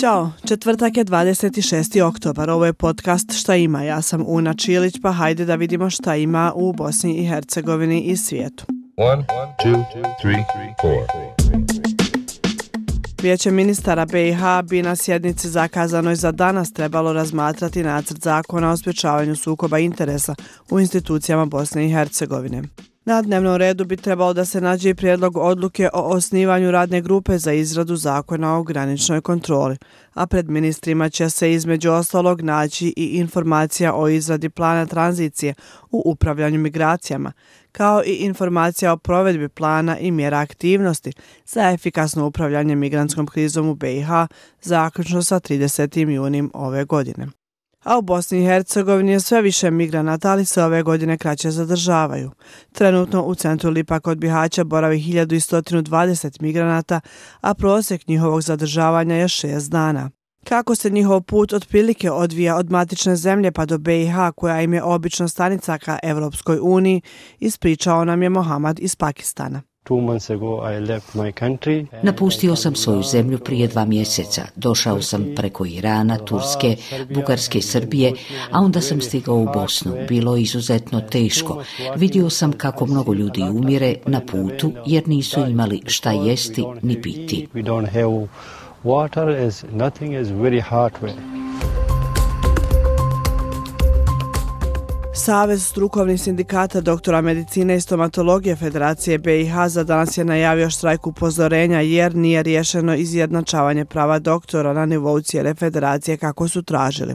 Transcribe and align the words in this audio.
Ćao, 0.00 0.30
četvrtak 0.48 0.96
je 0.96 1.04
26. 1.04 2.02
oktobar, 2.02 2.50
ovo 2.50 2.66
je 2.66 2.72
podcast 2.72 3.32
Šta 3.32 3.56
ima, 3.56 3.82
ja 3.82 4.02
sam 4.02 4.24
Una 4.26 4.54
Čilić, 4.54 4.94
pa 5.02 5.12
hajde 5.12 5.44
da 5.44 5.54
vidimo 5.54 5.90
šta 5.90 6.16
ima 6.16 6.52
u 6.54 6.72
Bosni 6.72 7.14
i 7.14 7.26
Hercegovini 7.26 8.00
i 8.00 8.16
svijetu. 8.16 8.64
One, 8.96 9.24
two, 9.64 9.84
three, 10.22 10.44
Vijeće 13.22 13.50
ministara 13.50 14.06
BiH 14.06 14.40
bi 14.68 14.82
na 14.82 14.96
sjednici 14.96 15.48
zakazanoj 15.48 16.14
za 16.14 16.32
danas 16.32 16.72
trebalo 16.72 17.12
razmatrati 17.12 17.82
nacrt 17.82 18.22
zakona 18.22 18.70
o 18.70 18.76
sprječavanju 18.76 19.36
sukoba 19.36 19.78
interesa 19.78 20.34
u 20.70 20.80
institucijama 20.80 21.46
Bosne 21.46 21.86
i 21.86 21.92
Hercegovine. 21.92 22.62
Na 23.04 23.22
dnevnom 23.22 23.56
redu 23.56 23.84
bi 23.84 23.96
trebalo 23.96 24.32
da 24.32 24.44
se 24.44 24.60
nađe 24.60 24.90
i 24.90 24.94
prijedlog 24.94 25.36
odluke 25.36 25.88
o 25.92 26.00
osnivanju 26.00 26.70
radne 26.70 27.00
grupe 27.00 27.38
za 27.38 27.52
izradu 27.52 27.96
zakona 27.96 28.56
o 28.56 28.62
graničnoj 28.62 29.20
kontroli, 29.20 29.76
a 30.14 30.26
pred 30.26 30.50
ministrima 30.50 31.08
će 31.08 31.30
se 31.30 31.52
između 31.52 31.90
ostalog 31.90 32.40
naći 32.40 32.94
i 32.96 33.04
informacija 33.04 33.94
o 33.94 34.08
izradi 34.08 34.48
plana 34.48 34.86
tranzicije 34.86 35.54
u 35.90 36.02
upravljanju 36.04 36.58
migracijama, 36.58 37.32
kao 37.72 38.02
i 38.04 38.12
informacija 38.12 38.92
o 38.92 38.96
provedbi 38.96 39.48
plana 39.48 39.98
i 39.98 40.10
mjera 40.10 40.38
aktivnosti 40.38 41.12
za 41.46 41.70
efikasno 41.70 42.26
upravljanje 42.26 42.76
migrantskom 42.76 43.26
krizom 43.26 43.68
u 43.68 43.74
BiH 43.74 44.08
zaključno 44.62 45.22
sa 45.22 45.40
30. 45.40 46.08
junim 46.08 46.50
ove 46.54 46.84
godine. 46.84 47.39
A 47.84 47.98
u 47.98 48.02
Bosni 48.02 48.42
i 48.42 48.46
Hercegovini 48.46 49.12
je 49.12 49.20
sve 49.20 49.42
više 49.42 49.70
migranata, 49.70 50.30
ali 50.30 50.44
se 50.44 50.64
ove 50.64 50.82
godine 50.82 51.18
kraće 51.18 51.50
zadržavaju. 51.50 52.30
Trenutno 52.72 53.22
u 53.22 53.34
centru 53.34 53.70
Lipa 53.70 54.00
kod 54.00 54.18
Bihaća 54.18 54.64
boravi 54.64 54.96
1120 54.96 56.42
migranata, 56.42 57.00
a 57.40 57.54
prosjek 57.54 58.06
njihovog 58.06 58.42
zadržavanja 58.42 59.14
je 59.14 59.28
6 59.28 59.70
dana. 59.70 60.10
Kako 60.44 60.74
se 60.74 60.90
njihov 60.90 61.20
put 61.20 61.52
otprilike 61.52 62.10
odvija 62.10 62.56
od 62.56 62.70
matične 62.70 63.16
zemlje 63.16 63.52
pa 63.52 63.66
do 63.66 63.78
BiH, 63.78 64.14
koja 64.36 64.62
im 64.62 64.74
je 64.74 64.82
obično 64.82 65.28
stanica 65.28 65.78
ka 65.78 65.98
Evropskoj 66.02 66.58
uniji, 66.62 67.00
ispričao 67.38 68.04
nam 68.04 68.22
je 68.22 68.28
Mohamad 68.28 68.78
iz 68.80 68.96
Pakistana. 68.96 69.69
Napustio 72.02 72.56
sam 72.56 72.74
svoju 72.74 73.02
zemlju 73.02 73.38
prije 73.38 73.68
dva 73.68 73.84
mjeseca. 73.84 74.42
Došao 74.56 75.02
sam 75.02 75.26
preko 75.36 75.66
Irana, 75.66 76.18
Turske, 76.18 76.76
Bugarske 77.14 77.58
i 77.58 77.62
Srbije, 77.62 78.12
a 78.50 78.60
onda 78.60 78.80
sam 78.80 79.00
stigao 79.00 79.36
u 79.36 79.48
Bosnu. 79.54 79.94
Bilo 80.08 80.36
je 80.36 80.42
izuzetno 80.42 81.00
teško. 81.00 81.62
Vidio 81.96 82.30
sam 82.30 82.52
kako 82.52 82.86
mnogo 82.86 83.14
ljudi 83.14 83.42
umire 83.42 83.94
na 84.06 84.20
putu 84.20 84.72
jer 84.86 85.08
nisu 85.08 85.40
imali 85.40 85.82
šta 85.86 86.12
jesti 86.12 86.64
ni 86.82 87.02
piti. 87.02 87.48
Savez 95.24 95.66
strukovnih 95.66 96.20
sindikata 96.20 96.80
doktora 96.80 97.20
medicine 97.20 97.76
i 97.76 97.80
stomatologije 97.80 98.56
Federacije 98.56 99.18
BiH 99.18 99.54
za 99.66 99.84
danas 99.84 100.18
je 100.18 100.24
najavio 100.24 100.70
štrajk 100.70 101.06
upozorenja 101.06 101.80
jer 101.80 102.14
nije 102.14 102.42
riješeno 102.42 102.94
izjednačavanje 102.94 103.84
prava 103.84 104.18
doktora 104.18 104.72
na 104.72 104.86
nivou 104.86 105.20
cijele 105.20 105.54
federacije 105.54 106.16
kako 106.16 106.48
su 106.48 106.62
tražili. 106.62 107.14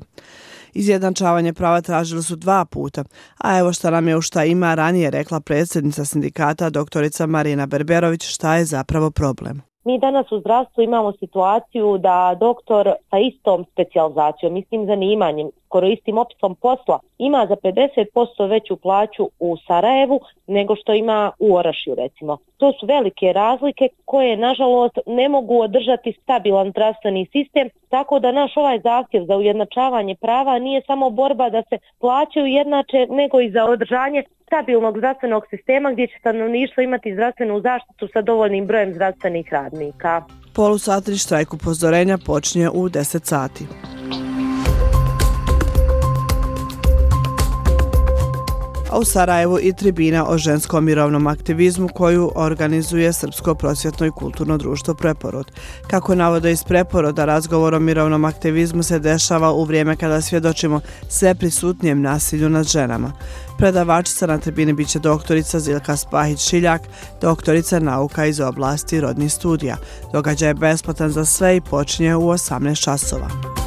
Izjednačavanje 0.73 1.53
prava 1.53 1.81
tražili 1.81 2.23
su 2.23 2.36
dva 2.36 2.66
puta, 2.66 3.03
a 3.38 3.59
evo 3.59 3.73
šta 3.73 3.89
nam 3.89 4.08
je 4.08 4.17
u 4.17 4.22
šta 4.22 4.44
ima 4.44 4.75
ranije 4.75 5.12
rekla 5.12 5.40
predsjednica 5.40 6.06
sindikata 6.06 6.69
doktorica 6.69 7.25
Marina 7.25 7.66
Berberović 7.66 8.23
šta 8.23 8.56
je 8.56 8.66
zapravo 8.66 9.12
problem. 9.12 9.62
Mi 9.86 10.00
danas 10.00 10.31
u 10.31 10.40
zdravstvu 10.40 10.84
imamo 10.84 11.14
situaciju 11.19 11.97
da 11.97 12.38
doktor 12.40 12.94
sa 13.09 13.17
istom 13.19 13.66
specijalizacijom, 13.72 14.58
istim 14.58 14.86
zanimanjem, 14.86 15.50
skoro 15.76 15.88
istim 15.88 16.18
opisom 16.18 16.56
posla, 16.56 17.00
ima 17.18 17.45
za 17.50 17.56
50% 17.56 18.50
veću 18.50 18.75
plaću 18.75 19.30
u 19.40 19.58
Sarajevu 19.68 20.19
nego 20.47 20.75
što 20.75 20.94
ima 20.94 21.31
u 21.40 21.56
Orašju 21.56 21.96
recimo. 21.96 22.38
To 22.58 22.72
su 22.80 22.86
velike 22.86 23.34
razlike 23.34 23.88
koje 24.06 24.38
nažalost 24.38 24.97
ne 25.06 25.30
mogu 25.30 25.62
održati 25.62 26.18
stabilan 26.24 26.72
zdravstveni 26.72 27.28
sistem, 27.31 27.69
tako 27.90 28.19
da 28.19 28.31
naš 28.31 28.58
ovaj 28.58 28.80
zahtjev 28.84 29.25
za 29.25 29.38
ujednačavanje 29.38 30.16
prava 30.16 30.59
nije 30.59 30.81
samo 30.88 31.09
borba 31.09 31.50
da 31.50 31.63
se 31.69 31.78
plaćaju 32.00 32.46
ujednače 32.46 33.07
nego 33.09 33.42
i 33.42 33.52
za 33.52 33.66
održanje 33.66 34.24
stabilnog 34.47 34.97
zdravstvenog 34.97 35.44
sistema 35.50 35.92
gdje 35.92 36.07
će 36.07 36.13
stanovništvo 36.19 36.84
imati 36.84 37.13
zdravstvenu 37.13 37.62
zaštitu 37.62 38.07
sa 38.13 38.22
dovoljnim 38.22 38.68
brojem 38.68 38.94
zdravstvenih 38.94 39.53
radnika. 39.53 40.24
Polusatni 40.56 41.18
štrajk 41.18 41.53
upozorenja 41.53 42.18
počinje 42.25 42.69
u 42.69 42.90
10 42.90 43.25
sati. 43.25 43.94
A 48.95 49.00
u 49.00 49.06
Sarajevu 49.06 49.59
i 49.61 49.73
tribina 49.73 50.29
o 50.29 50.38
ženskom 50.38 50.85
mirovnom 50.85 51.28
aktivizmu 51.28 51.88
koju 51.88 52.31
organizuje 52.35 53.13
Srpsko 53.13 53.56
prosvjetno 53.56 54.06
i 54.06 54.11
kulturno 54.11 54.57
društvo 54.57 54.94
Preporod. 54.94 55.51
Kako 55.88 56.16
navode 56.16 56.51
iz 56.51 56.63
Preporoda, 56.63 57.25
razgovor 57.25 57.73
o 57.73 57.79
mirovnom 57.79 58.25
aktivizmu 58.25 58.83
se 58.83 59.00
dešava 59.00 59.51
u 59.51 59.63
vrijeme 59.63 59.95
kada 59.95 60.22
svjedočimo 60.22 60.81
sve 61.09 61.35
prisutnijem 61.35 62.01
nasilju 62.01 62.50
nad 62.50 62.67
ženama. 62.67 63.11
Predavačica 63.57 64.28
na 64.28 64.38
tribini 64.38 64.73
biće 64.73 65.00
doktorica 65.00 65.59
Zilka 65.59 65.95
Spahić-Šiljak, 65.95 66.79
doktorica 67.22 67.79
nauka 67.79 68.25
iz 68.25 68.39
oblasti 68.39 69.01
rodnih 69.01 69.33
studija. 69.33 69.77
Događaj 70.13 70.50
je 70.50 70.53
besplatan 70.53 71.09
za 71.09 71.25
sve 71.25 71.57
i 71.57 71.62
počinje 71.62 72.16
u 72.16 72.22
18 72.22 72.83
časova. 72.83 73.65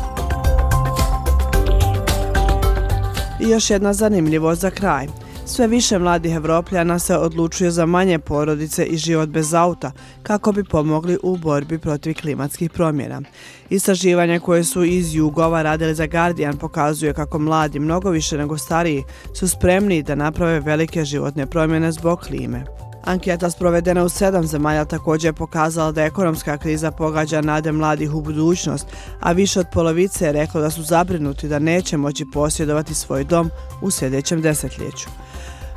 I 3.40 3.48
još 3.48 3.70
jedna 3.70 3.92
zanimljivost 3.92 4.60
za 4.60 4.70
kraj. 4.70 5.06
Sve 5.46 5.66
više 5.66 5.98
mladih 5.98 6.34
evropljana 6.34 6.98
se 6.98 7.16
odlučuje 7.16 7.70
za 7.70 7.86
manje 7.86 8.18
porodice 8.18 8.84
i 8.84 8.96
život 8.96 9.28
bez 9.28 9.54
auta 9.54 9.92
kako 10.22 10.52
bi 10.52 10.64
pomogli 10.64 11.18
u 11.22 11.36
borbi 11.36 11.78
protiv 11.78 12.14
klimatskih 12.14 12.70
promjena. 12.70 13.22
Istraživanje 13.70 14.40
koje 14.40 14.64
su 14.64 14.84
iz 14.84 15.14
Jugova 15.14 15.62
radili 15.62 15.94
za 15.94 16.06
Guardian 16.06 16.56
pokazuje 16.56 17.14
kako 17.14 17.38
mladi, 17.38 17.78
mnogo 17.78 18.10
više 18.10 18.38
nego 18.38 18.58
stariji, 18.58 19.04
su 19.34 19.48
spremni 19.48 20.02
da 20.02 20.14
naprave 20.14 20.60
velike 20.60 21.04
životne 21.04 21.46
promjene 21.46 21.92
zbog 21.92 22.20
klime. 22.20 22.64
Anketa 23.04 23.50
sprovedena 23.50 24.04
u 24.04 24.08
sedam 24.08 24.46
zemalja 24.46 24.84
također 24.84 25.28
je 25.28 25.32
pokazala 25.32 25.92
da 25.92 26.04
ekonomska 26.04 26.58
kriza 26.58 26.90
pogađa 26.90 27.40
nade 27.40 27.72
mladih 27.72 28.14
u 28.14 28.20
budućnost, 28.20 28.86
a 29.20 29.32
više 29.32 29.60
od 29.60 29.66
polovice 29.72 30.26
je 30.26 30.32
reklo 30.32 30.60
da 30.60 30.70
su 30.70 30.82
zabrinuti 30.82 31.48
da 31.48 31.58
neće 31.58 31.96
moći 31.96 32.26
posjedovati 32.32 32.94
svoj 32.94 33.24
dom 33.24 33.50
u 33.82 33.90
sljedećem 33.90 34.42
desetljeću. 34.42 35.08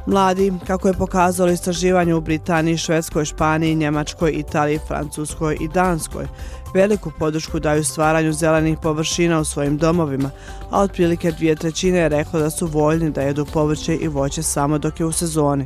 Mladi, 0.05 0.53
kako 0.67 0.87
je 0.87 0.93
pokazalo 0.93 1.51
istraživanje 1.51 2.15
u 2.15 2.21
Britaniji, 2.21 2.77
Švedskoj, 2.77 3.25
Španiji, 3.25 3.75
Njemačkoj, 3.75 4.31
Italiji, 4.31 4.79
Francuskoj 4.87 5.57
i 5.61 5.67
Danskoj, 5.67 6.25
veliku 6.73 7.11
podršku 7.19 7.59
daju 7.59 7.83
stvaranju 7.83 8.33
zelenih 8.33 8.77
površina 8.81 9.39
u 9.39 9.45
svojim 9.45 9.77
domovima, 9.77 10.29
a 10.71 10.81
otprilike 10.81 11.31
dvije 11.31 11.55
trećine 11.55 11.97
je 11.97 12.09
reklo 12.09 12.39
da 12.39 12.49
su 12.49 12.67
voljni 12.67 13.09
da 13.09 13.21
jedu 13.21 13.45
povrće 13.53 13.95
i 13.95 14.07
voće 14.07 14.43
samo 14.43 14.77
dok 14.77 14.99
je 14.99 15.05
u 15.05 15.11
sezoni, 15.11 15.65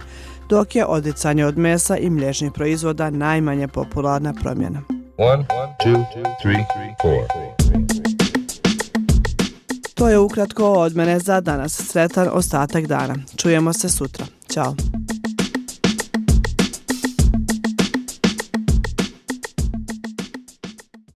dok 0.49 0.75
je 0.75 0.85
odricanje 0.85 1.45
od 1.45 1.57
mesa 1.57 1.97
i 1.97 2.09
mlječnih 2.09 2.51
proizvoda 2.51 3.09
najmanje 3.09 3.67
popularna 3.67 4.33
promjena. 4.33 4.81
One, 5.17 5.45
two, 5.79 6.05
three, 6.41 6.65
to 9.95 10.09
je 10.09 10.19
ukratko 10.19 10.71
od 10.71 10.95
mene 10.95 11.19
za 11.19 11.41
danas. 11.41 11.81
Sretan 11.91 12.29
ostatak 12.31 12.87
dana. 12.87 13.15
Čujemo 13.37 13.73
se 13.73 13.89
sutra. 13.89 14.25
Ćao. 14.53 14.75